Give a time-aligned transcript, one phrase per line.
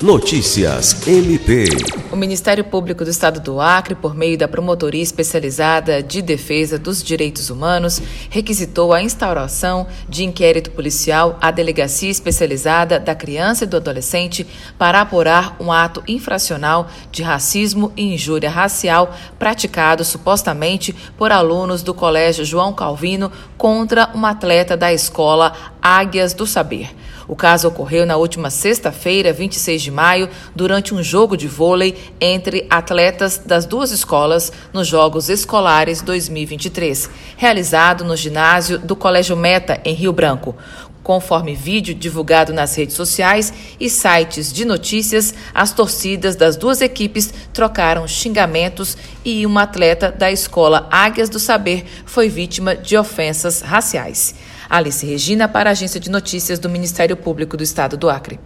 [0.00, 1.97] Notícias MP.
[2.18, 7.48] Ministério Público do Estado do Acre, por meio da Promotoria Especializada de Defesa dos Direitos
[7.48, 14.46] Humanos, requisitou a instauração de inquérito policial à Delegacia Especializada da Criança e do Adolescente
[14.76, 21.94] para apurar um ato infracional de racismo e injúria racial praticado supostamente por alunos do
[21.94, 26.90] Colégio João Calvino contra uma atleta da escola Águias do Saber.
[27.28, 32.66] O caso ocorreu na última sexta-feira, 26 de maio, durante um jogo de vôlei entre
[32.68, 39.94] atletas das duas escolas nos Jogos Escolares 2023, realizado no ginásio do Colégio Meta, em
[39.94, 40.56] Rio Branco.
[41.02, 47.32] Conforme vídeo divulgado nas redes sociais e sites de notícias, as torcidas das duas equipes
[47.52, 54.34] trocaram xingamentos e uma atleta da escola Águias do Saber foi vítima de ofensas raciais.
[54.68, 58.38] Alice Regina, para a Agência de Notícias do Ministério Público do Estado do Acre.